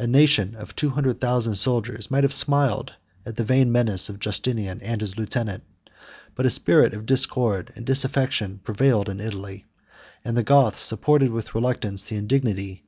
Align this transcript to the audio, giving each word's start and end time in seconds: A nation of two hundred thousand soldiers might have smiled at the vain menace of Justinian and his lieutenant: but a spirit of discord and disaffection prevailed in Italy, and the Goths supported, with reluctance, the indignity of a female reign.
A 0.00 0.06
nation 0.08 0.56
of 0.56 0.74
two 0.74 0.90
hundred 0.90 1.20
thousand 1.20 1.54
soldiers 1.54 2.10
might 2.10 2.24
have 2.24 2.32
smiled 2.32 2.94
at 3.24 3.36
the 3.36 3.44
vain 3.44 3.70
menace 3.70 4.08
of 4.08 4.18
Justinian 4.18 4.80
and 4.82 5.00
his 5.00 5.16
lieutenant: 5.16 5.62
but 6.34 6.44
a 6.44 6.50
spirit 6.50 6.92
of 6.92 7.06
discord 7.06 7.72
and 7.76 7.86
disaffection 7.86 8.58
prevailed 8.64 9.08
in 9.08 9.20
Italy, 9.20 9.64
and 10.24 10.36
the 10.36 10.42
Goths 10.42 10.80
supported, 10.80 11.30
with 11.30 11.54
reluctance, 11.54 12.02
the 12.04 12.16
indignity 12.16 12.36
of 12.36 12.48
a 12.48 12.60
female 12.64 12.70
reign. 12.70 12.76